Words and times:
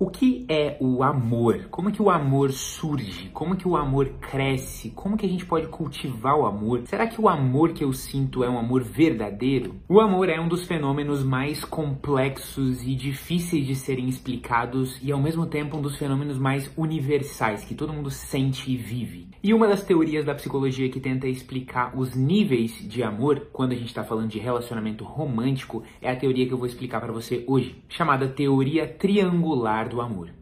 O 0.00 0.08
que 0.08 0.46
é 0.48 0.76
o 0.78 1.02
amor? 1.02 1.66
Como 1.72 1.88
é 1.88 1.92
que 1.92 2.00
o 2.00 2.08
amor 2.08 2.52
surge? 2.52 3.30
Como 3.30 3.54
é 3.54 3.56
que 3.56 3.66
o 3.66 3.76
amor 3.76 4.10
cresce? 4.20 4.90
Como 4.90 5.16
que 5.16 5.26
a 5.26 5.28
gente 5.28 5.44
pode 5.44 5.66
cultivar 5.66 6.38
o 6.38 6.46
amor? 6.46 6.82
Será 6.86 7.04
que 7.08 7.20
o 7.20 7.28
amor 7.28 7.72
que 7.72 7.82
eu 7.82 7.92
sinto 7.92 8.44
é 8.44 8.48
um 8.48 8.60
amor 8.60 8.84
verdadeiro? 8.84 9.74
O 9.88 10.00
amor 10.00 10.28
é 10.28 10.40
um 10.40 10.46
dos 10.46 10.64
fenômenos 10.64 11.24
mais 11.24 11.64
complexos 11.64 12.80
e 12.84 12.94
difíceis 12.94 13.66
de 13.66 13.74
serem 13.74 14.08
explicados 14.08 15.00
e 15.02 15.10
ao 15.10 15.20
mesmo 15.20 15.46
tempo 15.46 15.76
um 15.76 15.82
dos 15.82 15.96
fenômenos 15.96 16.38
mais 16.38 16.70
universais 16.76 17.64
que 17.64 17.74
todo 17.74 17.92
mundo 17.92 18.08
sente 18.08 18.70
e 18.70 18.76
vive. 18.76 19.26
E 19.42 19.52
uma 19.52 19.66
das 19.66 19.82
teorias 19.82 20.24
da 20.24 20.34
psicologia 20.34 20.88
que 20.88 21.00
tenta 21.00 21.26
explicar 21.26 21.96
os 21.96 22.14
níveis 22.14 22.72
de 22.88 23.02
amor 23.02 23.48
quando 23.52 23.72
a 23.72 23.76
gente 23.76 23.88
está 23.88 24.04
falando 24.04 24.28
de 24.28 24.38
relacionamento 24.38 25.04
romântico 25.04 25.82
é 26.00 26.10
a 26.10 26.16
teoria 26.16 26.46
que 26.46 26.52
eu 26.52 26.58
vou 26.58 26.66
explicar 26.66 27.00
para 27.00 27.12
você 27.12 27.44
hoje, 27.48 27.82
chamada 27.88 28.28
teoria 28.28 28.86
triangular 28.86 29.87
do 29.88 30.00
amor. 30.00 30.37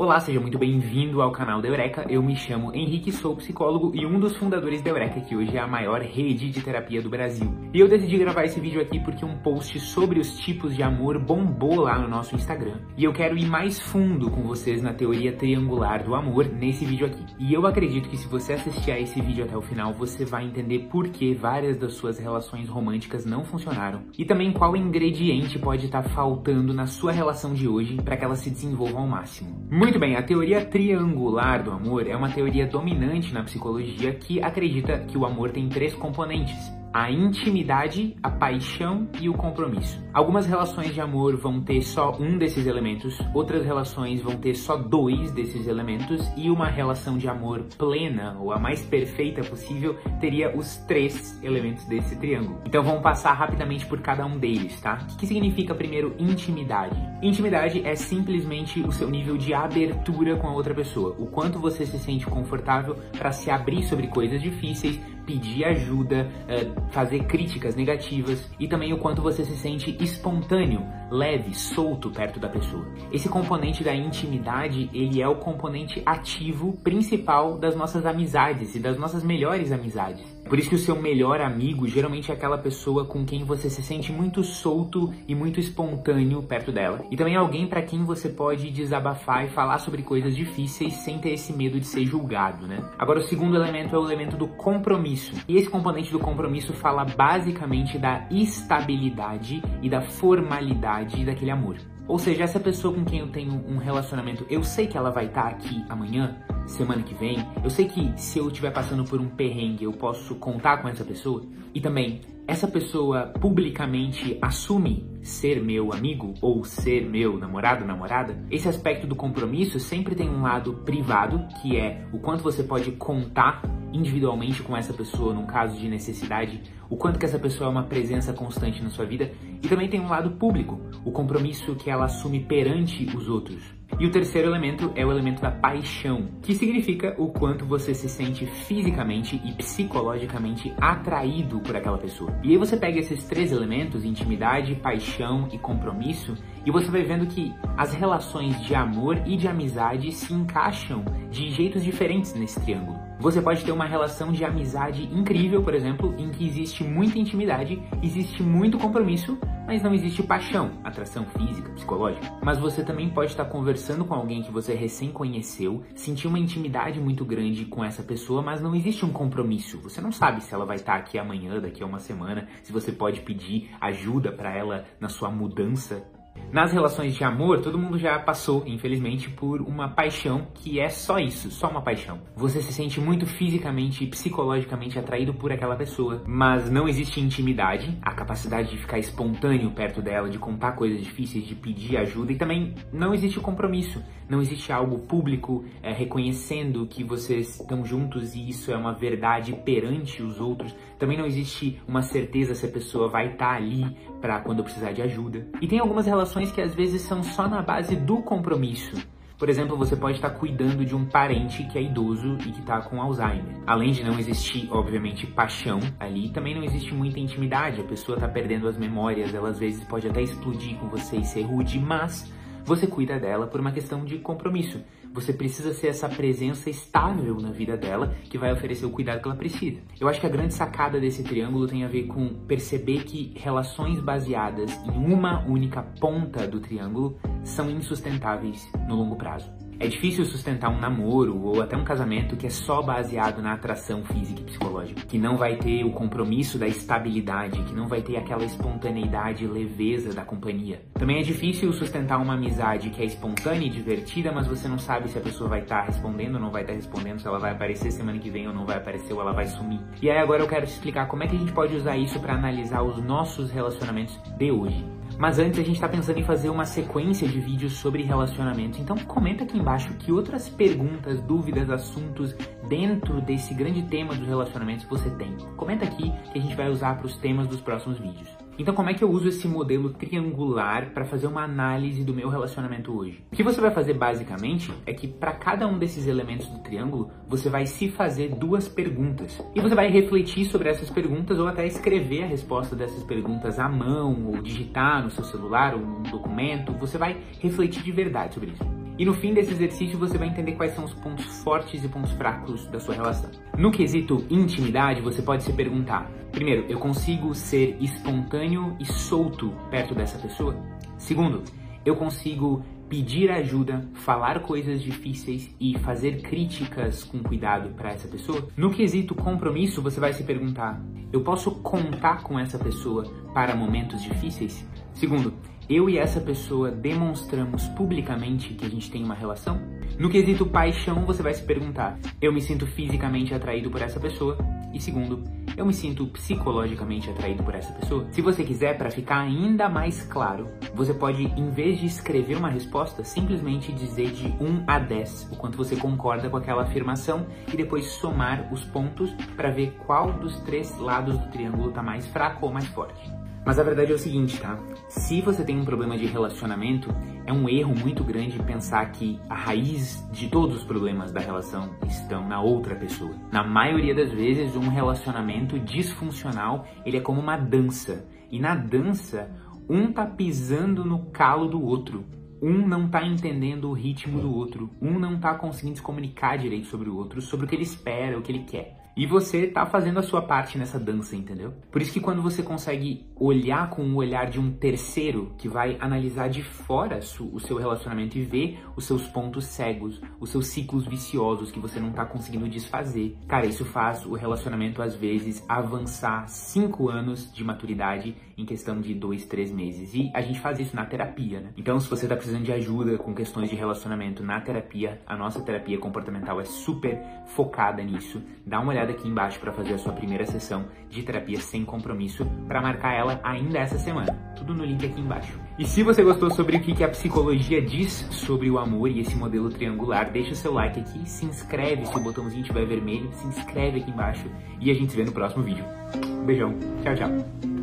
Olá, 0.00 0.20
seja 0.20 0.38
muito 0.38 0.56
bem-vindo 0.56 1.20
ao 1.20 1.32
canal 1.32 1.60
da 1.60 1.66
Eureka. 1.66 2.06
Eu 2.08 2.22
me 2.22 2.36
chamo 2.36 2.72
Henrique, 2.72 3.10
sou 3.10 3.34
psicólogo 3.34 3.90
e 3.92 4.06
um 4.06 4.20
dos 4.20 4.36
fundadores 4.36 4.80
da 4.80 4.90
Eureka, 4.90 5.20
que 5.22 5.34
hoje 5.34 5.56
é 5.56 5.60
a 5.60 5.66
maior 5.66 6.00
rede 6.00 6.50
de 6.50 6.60
terapia 6.60 7.02
do 7.02 7.10
Brasil. 7.10 7.52
E 7.74 7.80
eu 7.80 7.88
decidi 7.88 8.16
gravar 8.16 8.44
esse 8.44 8.60
vídeo 8.60 8.80
aqui 8.80 9.00
porque 9.00 9.24
um 9.24 9.36
post 9.38 9.80
sobre 9.80 10.20
os 10.20 10.38
tipos 10.38 10.76
de 10.76 10.84
amor 10.84 11.18
bombou 11.18 11.80
lá 11.80 11.98
no 11.98 12.06
nosso 12.06 12.36
Instagram. 12.36 12.76
E 12.96 13.02
eu 13.02 13.12
quero 13.12 13.36
ir 13.36 13.48
mais 13.48 13.80
fundo 13.80 14.30
com 14.30 14.42
vocês 14.42 14.80
na 14.80 14.94
teoria 14.94 15.32
triangular 15.32 16.04
do 16.04 16.14
amor 16.14 16.46
nesse 16.46 16.84
vídeo 16.84 17.04
aqui. 17.04 17.26
E 17.36 17.52
eu 17.52 17.66
acredito 17.66 18.08
que 18.08 18.16
se 18.16 18.28
você 18.28 18.52
assistir 18.52 18.92
a 18.92 19.00
esse 19.00 19.20
vídeo 19.20 19.46
até 19.46 19.56
o 19.56 19.62
final, 19.62 19.92
você 19.92 20.24
vai 20.24 20.44
entender 20.44 20.86
por 20.92 21.08
que 21.08 21.34
várias 21.34 21.76
das 21.76 21.94
suas 21.94 22.20
relações 22.20 22.68
românticas 22.68 23.26
não 23.26 23.44
funcionaram 23.44 24.02
e 24.16 24.24
também 24.24 24.52
qual 24.52 24.76
ingrediente 24.76 25.58
pode 25.58 25.86
estar 25.86 26.04
faltando 26.04 26.72
na 26.72 26.86
sua 26.86 27.10
relação 27.10 27.52
de 27.52 27.66
hoje 27.66 27.96
para 27.96 28.16
que 28.16 28.24
ela 28.24 28.36
se 28.36 28.48
desenvolva 28.48 29.00
ao 29.00 29.06
máximo. 29.08 29.66
Muito 29.68 29.87
bem, 29.96 30.16
a 30.16 30.22
teoria 30.22 30.64
triangular 30.64 31.62
do 31.62 31.70
amor 31.70 32.08
é 32.08 32.16
uma 32.16 32.28
teoria 32.28 32.66
dominante 32.66 33.32
na 33.32 33.44
psicologia 33.44 34.12
que 34.12 34.42
acredita 34.42 34.98
que 34.98 35.16
o 35.16 35.24
amor 35.24 35.50
tem 35.50 35.68
três 35.68 35.94
componentes 35.94 36.77
a 36.92 37.10
intimidade, 37.10 38.16
a 38.22 38.30
paixão 38.30 39.08
e 39.20 39.28
o 39.28 39.34
compromisso. 39.34 40.02
Algumas 40.12 40.46
relações 40.46 40.94
de 40.94 41.00
amor 41.00 41.36
vão 41.36 41.60
ter 41.60 41.82
só 41.82 42.16
um 42.18 42.38
desses 42.38 42.66
elementos, 42.66 43.18
outras 43.34 43.64
relações 43.64 44.22
vão 44.22 44.36
ter 44.36 44.54
só 44.54 44.76
dois 44.76 45.30
desses 45.32 45.66
elementos 45.66 46.26
e 46.36 46.50
uma 46.50 46.68
relação 46.68 47.18
de 47.18 47.28
amor 47.28 47.64
plena 47.76 48.36
ou 48.40 48.52
a 48.52 48.58
mais 48.58 48.82
perfeita 48.84 49.42
possível 49.42 49.96
teria 50.20 50.56
os 50.56 50.76
três 50.88 51.42
elementos 51.42 51.84
desse 51.84 52.16
triângulo. 52.16 52.60
Então 52.64 52.82
vamos 52.82 53.02
passar 53.02 53.32
rapidamente 53.32 53.86
por 53.86 54.00
cada 54.00 54.24
um 54.24 54.38
deles, 54.38 54.80
tá? 54.80 55.06
O 55.12 55.16
que 55.16 55.26
significa 55.26 55.74
primeiro 55.74 56.14
intimidade? 56.18 56.96
Intimidade 57.22 57.86
é 57.86 57.94
simplesmente 57.94 58.80
o 58.80 58.92
seu 58.92 59.10
nível 59.10 59.36
de 59.36 59.52
abertura 59.52 60.36
com 60.36 60.48
a 60.48 60.52
outra 60.52 60.74
pessoa, 60.74 61.14
o 61.18 61.26
quanto 61.26 61.58
você 61.58 61.84
se 61.84 61.98
sente 61.98 62.26
confortável 62.26 62.96
para 63.16 63.32
se 63.32 63.50
abrir 63.50 63.82
sobre 63.84 64.06
coisas 64.06 64.40
difíceis, 64.40 65.00
pedir 65.28 65.66
ajuda, 65.66 66.26
eh, 66.48 66.66
fazer 66.90 67.24
críticas 67.24 67.76
negativas 67.76 68.48
e 68.58 68.66
também 68.66 68.94
o 68.94 68.96
quanto 68.96 69.20
você 69.20 69.44
se 69.44 69.58
sente 69.58 69.94
espontâneo, 70.00 70.82
leve, 71.10 71.54
solto 71.54 72.10
perto 72.10 72.40
da 72.40 72.48
pessoa. 72.48 72.86
Esse 73.12 73.28
componente 73.28 73.84
da 73.84 73.94
intimidade, 73.94 74.88
ele 74.94 75.20
é 75.20 75.28
o 75.28 75.36
componente 75.36 76.02
ativo 76.06 76.72
principal 76.82 77.58
das 77.58 77.76
nossas 77.76 78.06
amizades 78.06 78.74
e 78.74 78.78
das 78.78 78.96
nossas 78.96 79.22
melhores 79.22 79.70
amizades. 79.70 80.38
Por 80.48 80.58
isso 80.58 80.70
que 80.70 80.76
o 80.76 80.78
seu 80.78 80.96
melhor 80.96 81.42
amigo 81.42 81.86
geralmente 81.86 82.30
é 82.30 82.34
aquela 82.34 82.56
pessoa 82.56 83.04
com 83.04 83.22
quem 83.26 83.44
você 83.44 83.68
se 83.68 83.82
sente 83.82 84.10
muito 84.10 84.42
solto 84.42 85.12
e 85.26 85.34
muito 85.34 85.60
espontâneo 85.60 86.42
perto 86.42 86.72
dela. 86.72 87.04
E 87.10 87.16
também 87.18 87.36
alguém 87.36 87.66
para 87.66 87.82
quem 87.82 88.02
você 88.02 88.30
pode 88.30 88.70
desabafar 88.70 89.44
e 89.44 89.50
falar 89.50 89.78
sobre 89.78 90.02
coisas 90.02 90.34
difíceis 90.34 90.94
sem 90.94 91.18
ter 91.18 91.34
esse 91.34 91.52
medo 91.52 91.78
de 91.78 91.86
ser 91.86 92.06
julgado, 92.06 92.66
né? 92.66 92.82
Agora 92.98 93.18
o 93.18 93.22
segundo 93.22 93.56
elemento 93.56 93.94
é 93.94 93.98
o 93.98 94.06
elemento 94.06 94.38
do 94.38 94.48
compromisso. 94.48 95.17
E 95.46 95.56
esse 95.56 95.68
componente 95.68 96.12
do 96.12 96.18
compromisso 96.18 96.72
fala 96.72 97.04
basicamente 97.04 97.98
da 97.98 98.26
estabilidade 98.30 99.62
e 99.82 99.88
da 99.88 100.00
formalidade 100.00 101.24
daquele 101.24 101.50
amor. 101.50 101.76
Ou 102.08 102.18
seja, 102.18 102.44
essa 102.44 102.58
pessoa 102.58 102.94
com 102.94 103.04
quem 103.04 103.18
eu 103.18 103.28
tenho 103.28 103.52
um 103.68 103.76
relacionamento, 103.76 104.46
eu 104.48 104.64
sei 104.64 104.86
que 104.86 104.96
ela 104.96 105.10
vai 105.10 105.26
estar 105.26 105.42
tá 105.42 105.48
aqui 105.48 105.84
amanhã, 105.90 106.36
semana 106.66 107.02
que 107.02 107.14
vem. 107.14 107.46
Eu 107.62 107.68
sei 107.68 107.86
que 107.86 108.12
se 108.16 108.38
eu 108.38 108.48
estiver 108.48 108.72
passando 108.72 109.04
por 109.04 109.20
um 109.20 109.28
perrengue, 109.28 109.84
eu 109.84 109.92
posso 109.92 110.34
contar 110.36 110.78
com 110.78 110.88
essa 110.88 111.04
pessoa. 111.04 111.42
E 111.74 111.80
também, 111.82 112.22
essa 112.46 112.66
pessoa 112.66 113.26
publicamente 113.38 114.38
assume 114.40 115.06
ser 115.20 115.62
meu 115.62 115.92
amigo 115.92 116.32
ou 116.40 116.64
ser 116.64 117.06
meu 117.06 117.36
namorado, 117.36 117.84
namorada. 117.84 118.42
Esse 118.50 118.66
aspecto 118.66 119.06
do 119.06 119.14
compromisso 119.14 119.78
sempre 119.78 120.14
tem 120.14 120.30
um 120.30 120.40
lado 120.40 120.72
privado, 120.86 121.46
que 121.60 121.76
é 121.76 122.06
o 122.10 122.18
quanto 122.18 122.42
você 122.42 122.62
pode 122.62 122.92
contar 122.92 123.60
individualmente 123.92 124.62
com 124.62 124.76
essa 124.76 124.92
pessoa 124.92 125.32
num 125.32 125.46
caso 125.46 125.78
de 125.78 125.88
necessidade, 125.88 126.60
o 126.90 126.96
quanto 126.96 127.18
que 127.18 127.24
essa 127.24 127.38
pessoa 127.38 127.68
é 127.68 127.70
uma 127.70 127.84
presença 127.84 128.32
constante 128.32 128.82
na 128.82 128.90
sua 128.90 129.04
vida, 129.04 129.30
e 129.62 129.68
também 129.68 129.88
tem 129.88 130.00
um 130.00 130.08
lado 130.08 130.30
público, 130.32 130.80
o 131.04 131.10
compromisso 131.10 131.74
que 131.74 131.90
ela 131.90 132.04
assume 132.04 132.40
perante 132.40 133.04
os 133.16 133.28
outros. 133.28 133.78
E 133.98 134.06
o 134.06 134.10
terceiro 134.10 134.48
elemento 134.48 134.92
é 134.94 135.04
o 135.04 135.10
elemento 135.10 135.42
da 135.42 135.50
paixão, 135.50 136.28
que 136.42 136.54
significa 136.54 137.14
o 137.18 137.28
quanto 137.28 137.64
você 137.64 137.94
se 137.94 138.08
sente 138.08 138.46
fisicamente 138.46 139.40
e 139.44 139.52
psicologicamente 139.52 140.72
atraído 140.80 141.58
por 141.60 141.74
aquela 141.74 141.98
pessoa. 141.98 142.32
E 142.44 142.50
aí 142.50 142.56
você 142.56 142.76
pega 142.76 143.00
esses 143.00 143.24
três 143.24 143.50
elementos, 143.50 144.04
intimidade, 144.04 144.74
paixão 144.76 145.48
e 145.52 145.58
compromisso, 145.58 146.34
e 146.64 146.70
você 146.70 146.90
vai 146.90 147.02
vendo 147.02 147.26
que 147.26 147.52
as 147.76 147.92
relações 147.92 148.60
de 148.62 148.74
amor 148.74 149.20
e 149.26 149.36
de 149.36 149.48
amizade 149.48 150.12
se 150.12 150.32
encaixam 150.32 151.04
de 151.30 151.50
jeitos 151.50 151.82
diferentes 151.82 152.34
nesse 152.34 152.60
triângulo. 152.60 152.98
Você 153.20 153.42
pode 153.42 153.64
ter 153.64 153.72
uma 153.72 153.84
relação 153.84 154.30
de 154.30 154.44
amizade 154.44 155.02
incrível, 155.12 155.60
por 155.60 155.74
exemplo, 155.74 156.14
em 156.16 156.30
que 156.30 156.46
existe 156.46 156.84
muita 156.84 157.18
intimidade, 157.18 157.82
existe 158.00 158.44
muito 158.44 158.78
compromisso, 158.78 159.36
mas 159.68 159.82
não 159.82 159.92
existe 159.92 160.22
paixão, 160.22 160.72
atração 160.82 161.26
física, 161.26 161.70
psicológica. 161.72 162.32
Mas 162.42 162.58
você 162.58 162.82
também 162.82 163.10
pode 163.10 163.32
estar 163.32 163.44
conversando 163.44 164.04
com 164.04 164.14
alguém 164.14 164.42
que 164.42 164.50
você 164.50 164.74
recém 164.74 165.12
conheceu, 165.12 165.84
sentir 165.94 166.26
uma 166.26 166.38
intimidade 166.38 166.98
muito 166.98 167.22
grande 167.22 167.66
com 167.66 167.84
essa 167.84 168.02
pessoa, 168.02 168.40
mas 168.40 168.62
não 168.62 168.74
existe 168.74 169.04
um 169.04 169.12
compromisso. 169.12 169.78
Você 169.82 170.00
não 170.00 170.10
sabe 170.10 170.42
se 170.42 170.54
ela 170.54 170.64
vai 170.64 170.76
estar 170.76 170.94
aqui 170.94 171.18
amanhã, 171.18 171.60
daqui 171.60 171.82
a 171.82 171.86
uma 171.86 171.98
semana, 171.98 172.48
se 172.62 172.72
você 172.72 172.90
pode 172.90 173.20
pedir 173.20 173.70
ajuda 173.78 174.32
para 174.32 174.56
ela 174.56 174.86
na 174.98 175.10
sua 175.10 175.30
mudança 175.30 176.02
nas 176.50 176.72
relações 176.72 177.14
de 177.14 177.22
amor, 177.22 177.60
todo 177.60 177.78
mundo 177.78 177.98
já 177.98 178.18
passou, 178.18 178.62
infelizmente, 178.66 179.28
por 179.28 179.60
uma 179.60 179.88
paixão 179.88 180.46
que 180.54 180.80
é 180.80 180.88
só 180.88 181.18
isso, 181.18 181.50
só 181.50 181.68
uma 181.68 181.82
paixão. 181.82 182.20
Você 182.34 182.62
se 182.62 182.72
sente 182.72 183.00
muito 183.00 183.26
fisicamente 183.26 184.04
e 184.04 184.06
psicologicamente 184.06 184.98
atraído 184.98 185.34
por 185.34 185.52
aquela 185.52 185.76
pessoa, 185.76 186.22
mas 186.26 186.70
não 186.70 186.88
existe 186.88 187.20
intimidade, 187.20 187.98
a 188.00 188.12
capacidade 188.12 188.70
de 188.70 188.78
ficar 188.78 188.98
espontâneo 188.98 189.70
perto 189.72 190.00
dela, 190.00 190.30
de 190.30 190.38
contar 190.38 190.72
coisas 190.72 191.02
difíceis, 191.02 191.46
de 191.46 191.54
pedir 191.54 191.98
ajuda, 191.98 192.32
e 192.32 192.36
também 192.36 192.74
não 192.92 193.12
existe 193.12 193.38
compromisso, 193.40 194.02
não 194.28 194.42
existe 194.42 194.72
algo 194.72 194.98
público 194.98 195.64
é, 195.82 195.92
reconhecendo 195.92 196.86
que 196.86 197.02
vocês 197.02 197.60
estão 197.60 197.84
juntos 197.84 198.34
e 198.34 198.48
isso 198.48 198.70
é 198.70 198.76
uma 198.76 198.92
verdade 198.92 199.52
perante 199.64 200.22
os 200.22 200.38
outros. 200.38 200.74
Também 200.98 201.16
não 201.16 201.24
existe 201.24 201.80
uma 201.88 202.02
certeza 202.02 202.54
se 202.54 202.66
a 202.66 202.68
pessoa 202.68 203.08
vai 203.08 203.32
estar 203.32 203.50
tá 203.50 203.56
ali 203.56 203.96
para 204.20 204.40
quando 204.40 204.62
precisar 204.62 204.92
de 204.92 205.02
ajuda. 205.02 205.46
E 205.60 205.68
tem 205.68 205.78
algumas 205.78 206.06
relações 206.06 206.50
que 206.50 206.60
às 206.60 206.74
vezes 206.74 207.02
são 207.02 207.22
só 207.22 207.48
na 207.48 207.62
base 207.62 207.96
do 207.96 208.18
compromisso. 208.18 208.96
Por 209.38 209.48
exemplo, 209.48 209.76
você 209.76 209.94
pode 209.94 210.16
estar 210.16 210.30
cuidando 210.30 210.84
de 210.84 210.96
um 210.96 211.04
parente 211.04 211.62
que 211.64 211.78
é 211.78 211.82
idoso 211.82 212.36
e 212.44 212.50
que 212.50 212.58
está 212.58 212.80
com 212.80 213.00
Alzheimer. 213.00 213.62
Além 213.64 213.92
de 213.92 214.02
não 214.02 214.18
existir, 214.18 214.66
obviamente, 214.68 215.28
paixão 215.28 215.78
ali, 216.00 216.28
também 216.30 216.56
não 216.56 216.64
existe 216.64 216.92
muita 216.92 217.20
intimidade. 217.20 217.80
A 217.80 217.84
pessoa 217.84 218.16
está 218.16 218.26
perdendo 218.26 218.66
as 218.66 218.76
memórias, 218.76 219.32
ela 219.32 219.50
às 219.50 219.58
vezes 219.58 219.84
pode 219.84 220.08
até 220.08 220.20
explodir 220.20 220.76
com 220.78 220.88
você 220.88 221.18
e 221.18 221.24
ser 221.24 221.42
rude, 221.42 221.78
mas 221.78 222.28
você 222.64 222.88
cuida 222.88 223.18
dela 223.20 223.46
por 223.46 223.60
uma 223.60 223.70
questão 223.70 224.04
de 224.04 224.18
compromisso. 224.18 224.80
Você 225.18 225.32
precisa 225.32 225.74
ser 225.74 225.88
essa 225.88 226.08
presença 226.08 226.70
estável 226.70 227.40
na 227.40 227.50
vida 227.50 227.76
dela 227.76 228.14
que 228.30 228.38
vai 228.38 228.52
oferecer 228.52 228.86
o 228.86 228.90
cuidado 228.90 229.20
que 229.20 229.26
ela 229.26 229.36
precisa. 229.36 229.80
Eu 229.98 230.08
acho 230.08 230.20
que 230.20 230.26
a 230.26 230.30
grande 230.30 230.54
sacada 230.54 231.00
desse 231.00 231.24
triângulo 231.24 231.66
tem 231.66 231.84
a 231.84 231.88
ver 231.88 232.04
com 232.04 232.28
perceber 232.46 233.02
que 233.02 233.34
relações 233.34 234.00
baseadas 234.00 234.70
em 234.86 235.12
uma 235.12 235.44
única 235.44 235.82
ponta 235.82 236.46
do 236.46 236.60
triângulo 236.60 237.18
são 237.42 237.68
insustentáveis 237.68 238.64
no 238.86 238.94
longo 238.94 239.16
prazo. 239.16 239.57
É 239.80 239.86
difícil 239.86 240.24
sustentar 240.24 240.70
um 240.70 240.80
namoro 240.80 241.40
ou 241.40 241.62
até 241.62 241.76
um 241.76 241.84
casamento 241.84 242.36
que 242.36 242.48
é 242.48 242.50
só 242.50 242.82
baseado 242.82 243.40
na 243.40 243.52
atração 243.52 244.04
física 244.04 244.40
e 244.40 244.44
psicológica, 244.44 245.02
que 245.06 245.16
não 245.16 245.36
vai 245.36 245.54
ter 245.54 245.84
o 245.84 245.92
compromisso 245.92 246.58
da 246.58 246.66
estabilidade, 246.66 247.62
que 247.62 247.72
não 247.72 247.86
vai 247.86 248.02
ter 248.02 248.16
aquela 248.16 248.44
espontaneidade 248.44 249.44
e 249.44 249.46
leveza 249.46 250.12
da 250.12 250.24
companhia. 250.24 250.82
Também 250.94 251.20
é 251.20 251.22
difícil 251.22 251.72
sustentar 251.72 252.18
uma 252.18 252.34
amizade 252.34 252.90
que 252.90 253.00
é 253.00 253.04
espontânea 253.04 253.68
e 253.68 253.70
divertida, 253.70 254.32
mas 254.32 254.48
você 254.48 254.66
não 254.66 254.78
sabe 254.78 255.08
se 255.08 255.16
a 255.16 255.20
pessoa 255.20 255.48
vai 255.48 255.60
estar 255.60 255.82
tá 255.82 255.86
respondendo 255.86 256.34
ou 256.34 256.40
não 256.40 256.50
vai 256.50 256.62
estar 256.62 256.72
tá 256.72 256.76
respondendo, 256.76 257.20
se 257.20 257.28
ela 257.28 257.38
vai 257.38 257.52
aparecer 257.52 257.92
semana 257.92 258.18
que 258.18 258.30
vem 258.30 258.48
ou 258.48 258.52
não 258.52 258.66
vai 258.66 258.78
aparecer 258.78 259.12
ou 259.12 259.20
ela 259.20 259.32
vai 259.32 259.46
sumir. 259.46 259.80
E 260.02 260.10
aí 260.10 260.18
agora 260.18 260.42
eu 260.42 260.48
quero 260.48 260.66
te 260.66 260.72
explicar 260.72 261.06
como 261.06 261.22
é 261.22 261.28
que 261.28 261.36
a 261.36 261.38
gente 261.38 261.52
pode 261.52 261.76
usar 261.76 261.96
isso 261.96 262.18
para 262.18 262.34
analisar 262.34 262.82
os 262.82 263.00
nossos 263.00 263.48
relacionamentos 263.52 264.18
de 264.36 264.50
hoje. 264.50 264.97
Mas 265.18 265.40
antes 265.40 265.58
a 265.58 265.62
gente 265.64 265.74
está 265.74 265.88
pensando 265.88 266.18
em 266.18 266.22
fazer 266.22 266.48
uma 266.48 266.64
sequência 266.64 267.26
de 267.26 267.40
vídeos 267.40 267.72
sobre 267.72 268.04
relacionamentos. 268.04 268.78
Então 268.78 268.96
comenta 268.96 269.42
aqui 269.42 269.58
embaixo 269.58 269.92
que 269.94 270.12
outras 270.12 270.48
perguntas, 270.48 271.20
dúvidas, 271.20 271.68
assuntos 271.68 272.34
dentro 272.68 273.20
desse 273.20 273.52
grande 273.52 273.82
tema 273.82 274.14
dos 274.14 274.28
relacionamentos 274.28 274.86
você 274.86 275.10
tem. 275.10 275.36
Comenta 275.56 275.84
aqui 275.84 276.12
que 276.32 276.38
a 276.38 276.42
gente 276.42 276.54
vai 276.54 276.70
usar 276.70 276.96
para 276.96 277.06
os 277.06 277.16
temas 277.16 277.48
dos 277.48 277.60
próximos 277.60 277.98
vídeos. 277.98 278.47
Então, 278.58 278.74
como 278.74 278.90
é 278.90 278.94
que 278.94 279.04
eu 279.04 279.10
uso 279.10 279.28
esse 279.28 279.46
modelo 279.46 279.90
triangular 279.90 280.90
para 280.90 281.04
fazer 281.04 281.28
uma 281.28 281.44
análise 281.44 282.02
do 282.02 282.12
meu 282.12 282.28
relacionamento 282.28 282.92
hoje? 282.92 283.22
O 283.30 283.36
que 283.36 283.44
você 283.44 283.60
vai 283.60 283.70
fazer 283.70 283.94
basicamente 283.94 284.72
é 284.84 284.92
que 284.92 285.06
para 285.06 285.32
cada 285.32 285.64
um 285.68 285.78
desses 285.78 286.08
elementos 286.08 286.48
do 286.48 286.58
triângulo, 286.58 287.08
você 287.28 287.48
vai 287.48 287.66
se 287.66 287.88
fazer 287.88 288.34
duas 288.34 288.66
perguntas. 288.66 289.40
E 289.54 289.60
você 289.60 289.76
vai 289.76 289.88
refletir 289.88 290.44
sobre 290.46 290.68
essas 290.68 290.90
perguntas 290.90 291.38
ou 291.38 291.46
até 291.46 291.64
escrever 291.68 292.24
a 292.24 292.26
resposta 292.26 292.74
dessas 292.74 293.04
perguntas 293.04 293.60
à 293.60 293.68
mão 293.68 294.26
ou 294.26 294.42
digitar 294.42 295.04
no 295.04 295.10
seu 295.10 295.22
celular 295.22 295.74
ou 295.74 295.80
num 295.80 296.02
documento. 296.02 296.72
Você 296.72 296.98
vai 296.98 297.16
refletir 297.40 297.84
de 297.84 297.92
verdade 297.92 298.34
sobre 298.34 298.50
isso. 298.50 298.64
E 298.98 299.04
no 299.04 299.14
fim 299.14 299.32
desse 299.32 299.52
exercício 299.52 299.96
você 299.96 300.18
vai 300.18 300.26
entender 300.26 300.52
quais 300.56 300.74
são 300.74 300.84
os 300.84 300.92
pontos 300.94 301.24
fortes 301.48 301.82
e 301.82 301.88
pontos 301.88 302.12
fracos 302.12 302.66
da 302.66 302.78
sua 302.78 302.94
relação. 302.94 303.30
No 303.56 303.72
quesito 303.72 304.22
intimidade, 304.28 305.00
você 305.00 305.22
pode 305.22 305.42
se 305.42 305.50
perguntar: 305.54 306.10
primeiro, 306.30 306.66
eu 306.68 306.78
consigo 306.78 307.34
ser 307.34 307.74
espontâneo 307.80 308.76
e 308.78 308.84
solto 308.84 309.50
perto 309.70 309.94
dessa 309.94 310.18
pessoa? 310.18 310.54
Segundo, 310.98 311.42
eu 311.86 311.96
consigo 311.96 312.62
pedir 312.86 313.30
ajuda, 313.30 313.88
falar 313.94 314.40
coisas 314.40 314.82
difíceis 314.82 315.50
e 315.58 315.78
fazer 315.78 316.20
críticas 316.20 317.02
com 317.02 317.22
cuidado 317.22 317.70
para 317.70 317.92
essa 317.92 318.06
pessoa? 318.08 318.46
No 318.54 318.70
quesito 318.70 319.14
compromisso, 319.14 319.80
você 319.80 319.98
vai 319.98 320.12
se 320.12 320.24
perguntar: 320.24 320.78
eu 321.10 321.22
posso 321.22 321.50
contar 321.62 322.22
com 322.22 322.38
essa 322.38 322.58
pessoa 322.58 323.04
para 323.32 323.56
momentos 323.56 324.02
difíceis? 324.02 324.68
Segundo, 324.92 325.32
eu 325.68 325.90
e 325.90 325.98
essa 325.98 326.20
pessoa 326.20 326.70
demonstramos 326.70 327.68
publicamente 327.68 328.54
que 328.54 328.64
a 328.64 328.70
gente 328.70 328.90
tem 328.90 329.04
uma 329.04 329.14
relação? 329.14 329.60
No 329.98 330.08
quesito 330.08 330.46
paixão, 330.46 331.04
você 331.04 331.22
vai 331.22 331.34
se 331.34 331.42
perguntar: 331.42 331.98
eu 332.22 332.32
me 332.32 332.40
sinto 332.40 332.66
fisicamente 332.66 333.34
atraído 333.34 333.70
por 333.70 333.82
essa 333.82 334.00
pessoa? 334.00 334.38
E 334.72 334.80
segundo, 334.80 335.24
eu 335.56 335.66
me 335.66 335.74
sinto 335.74 336.06
psicologicamente 336.06 337.10
atraído 337.10 337.42
por 337.42 337.54
essa 337.54 337.72
pessoa? 337.72 338.06
Se 338.12 338.22
você 338.22 338.44
quiser, 338.44 338.78
para 338.78 338.90
ficar 338.90 339.20
ainda 339.20 339.68
mais 339.68 340.02
claro, 340.04 340.48
você 340.74 340.94
pode, 340.94 341.24
em 341.24 341.50
vez 341.50 341.78
de 341.80 341.86
escrever 341.86 342.36
uma 342.36 342.50
resposta, 342.50 343.02
simplesmente 343.02 343.72
dizer 343.72 344.10
de 344.12 344.28
1 344.28 344.64
a 344.66 344.78
10 344.78 345.30
o 345.32 345.36
quanto 345.36 345.56
você 345.56 345.76
concorda 345.76 346.30
com 346.30 346.36
aquela 346.36 346.62
afirmação 346.62 347.26
e 347.52 347.56
depois 347.56 347.86
somar 347.92 348.52
os 348.52 348.64
pontos 348.64 349.10
para 349.36 349.50
ver 349.50 349.74
qual 349.86 350.12
dos 350.12 350.38
três 350.40 350.78
lados 350.78 351.18
do 351.18 351.30
triângulo 351.30 351.70
está 351.70 351.82
mais 351.82 352.06
fraco 352.06 352.46
ou 352.46 352.52
mais 352.52 352.66
forte. 352.68 353.10
Mas 353.48 353.58
a 353.58 353.62
verdade 353.62 353.90
é 353.90 353.94
o 353.94 353.98
seguinte, 353.98 354.38
tá? 354.38 354.58
Se 354.90 355.22
você 355.22 355.42
tem 355.42 355.58
um 355.58 355.64
problema 355.64 355.96
de 355.96 356.04
relacionamento, 356.04 356.94
é 357.24 357.32
um 357.32 357.48
erro 357.48 357.74
muito 357.74 358.04
grande 358.04 358.38
pensar 358.40 358.92
que 358.92 359.18
a 359.26 359.34
raiz 359.34 360.06
de 360.12 360.28
todos 360.28 360.54
os 360.54 360.64
problemas 360.64 361.12
da 361.12 361.20
relação 361.20 361.70
estão 361.88 362.28
na 362.28 362.42
outra 362.42 362.76
pessoa. 362.76 363.14
Na 363.32 363.42
maioria 363.42 363.94
das 363.94 364.12
vezes, 364.12 364.54
um 364.54 364.68
relacionamento 364.68 365.58
disfuncional, 365.58 366.66
ele 366.84 366.98
é 366.98 367.00
como 367.00 367.22
uma 367.22 367.38
dança. 367.38 368.06
E 368.30 368.38
na 368.38 368.54
dança, 368.54 369.30
um 369.66 369.90
tá 369.90 370.04
pisando 370.04 370.84
no 370.84 371.06
calo 371.06 371.48
do 371.48 371.64
outro. 371.64 372.04
Um 372.42 372.68
não 372.68 372.86
tá 372.86 373.02
entendendo 373.02 373.70
o 373.70 373.72
ritmo 373.72 374.20
do 374.20 374.30
outro. 374.30 374.68
Um 374.78 374.98
não 374.98 375.18
tá 375.18 375.32
conseguindo 375.32 375.76
se 375.76 375.82
comunicar 375.82 376.36
direito 376.36 376.66
sobre 376.66 376.90
o 376.90 376.96
outro, 376.98 377.22
sobre 377.22 377.46
o 377.46 377.48
que 377.48 377.54
ele 377.54 377.62
espera, 377.62 378.18
o 378.18 378.20
que 378.20 378.30
ele 378.30 378.44
quer. 378.44 378.87
E 378.98 379.06
você 379.06 379.46
tá 379.46 379.64
fazendo 379.64 380.00
a 380.00 380.02
sua 380.02 380.20
parte 380.20 380.58
nessa 380.58 380.76
dança, 380.76 381.14
entendeu? 381.14 381.54
Por 381.70 381.80
isso 381.80 381.92
que 381.92 382.00
quando 382.00 382.20
você 382.20 382.42
consegue 382.42 383.06
olhar 383.14 383.70
com 383.70 383.82
o 383.82 383.94
olhar 383.94 384.28
de 384.28 384.40
um 384.40 384.50
terceiro 384.50 385.32
que 385.38 385.48
vai 385.48 385.76
analisar 385.78 386.28
de 386.28 386.42
fora 386.42 386.98
o 386.98 387.38
seu 387.38 387.56
relacionamento 387.56 388.18
e 388.18 388.24
ver 388.24 388.58
os 388.74 388.86
seus 388.86 389.06
pontos 389.06 389.44
cegos, 389.44 390.00
os 390.18 390.30
seus 390.30 390.48
ciclos 390.48 390.84
viciosos 390.84 391.52
que 391.52 391.60
você 391.60 391.78
não 391.78 391.92
tá 391.92 392.04
conseguindo 392.04 392.48
desfazer. 392.48 393.16
Cara, 393.28 393.46
isso 393.46 393.64
faz 393.64 394.04
o 394.04 394.14
relacionamento 394.14 394.82
às 394.82 394.96
vezes 394.96 395.44
avançar 395.48 396.26
cinco 396.28 396.88
anos 396.88 397.32
de 397.32 397.44
maturidade 397.44 398.16
em 398.36 398.44
questão 398.44 398.80
de 398.80 398.94
dois, 398.94 399.24
três 399.26 399.52
meses. 399.52 399.94
E 399.94 400.10
a 400.14 400.20
gente 400.20 400.40
faz 400.40 400.58
isso 400.58 400.74
na 400.74 400.86
terapia, 400.86 401.40
né? 401.40 401.50
Então, 401.56 401.78
se 401.80 401.88
você 401.88 402.06
tá 402.06 402.16
precisando 402.16 402.44
de 402.44 402.52
ajuda 402.52 402.96
com 402.96 403.14
questões 403.14 403.50
de 403.50 403.56
relacionamento 403.56 404.22
na 404.22 404.40
terapia, 404.40 405.00
a 405.06 405.16
nossa 405.16 405.40
terapia 405.40 405.78
comportamental 405.78 406.40
é 406.40 406.44
super 406.44 407.00
focada 407.26 407.82
nisso. 407.82 408.22
Dá 408.46 408.60
uma 408.60 408.72
olhada 408.88 408.92
aqui 408.92 409.06
embaixo 409.06 409.38
para 409.38 409.52
fazer 409.52 409.74
a 409.74 409.78
sua 409.78 409.92
primeira 409.92 410.24
sessão 410.26 410.66
de 410.88 411.02
terapia 411.02 411.38
sem 411.40 411.64
compromisso 411.64 412.24
para 412.46 412.60
marcar 412.60 412.94
ela 412.94 413.20
ainda 413.22 413.58
essa 413.58 413.78
semana. 413.78 414.12
Tudo 414.36 414.54
no 414.54 414.64
link 414.64 414.84
aqui 414.84 415.00
embaixo. 415.00 415.38
E 415.58 415.66
se 415.66 415.82
você 415.82 416.02
gostou 416.02 416.30
sobre 416.30 416.56
o 416.56 416.60
que 416.60 416.82
a 416.82 416.88
psicologia 416.88 417.60
diz 417.60 418.06
sobre 418.10 418.50
o 418.50 418.58
amor 418.58 418.90
e 418.90 419.00
esse 419.00 419.14
modelo 419.14 419.50
triangular, 419.50 420.10
deixa 420.10 420.32
o 420.32 420.36
seu 420.36 420.52
like 420.52 420.80
aqui, 420.80 421.08
se 421.08 421.26
inscreve 421.26 421.86
se 421.86 421.96
o 421.96 422.00
botãozinho 422.00 422.42
estiver 422.42 422.64
vermelho, 422.64 423.10
se 423.12 423.26
inscreve 423.26 423.80
aqui 423.80 423.90
embaixo 423.90 424.26
e 424.60 424.70
a 424.70 424.74
gente 424.74 424.90
se 424.90 424.96
vê 424.96 425.04
no 425.04 425.12
próximo 425.12 425.42
vídeo. 425.42 425.64
Um 426.06 426.24
beijão, 426.24 426.54
tchau, 426.82 426.94
tchau. 426.94 427.57